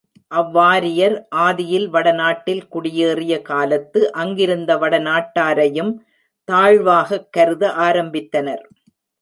அவ்வாரியர் 0.31 1.15
ஆதியில் 1.39 1.85
வட 1.87 2.11
நாட்டில் 2.11 2.63
குடியேறிய 2.67 3.41
காலத்து 3.41 4.01
அங்கிருந்த 4.13 4.77
வட 4.77 4.99
நாட்டாரையும் 4.99 5.93
தாழ்வாகக் 6.49 7.29
கருத 7.31 7.73
ஆரம்பித்தனர். 7.81 8.65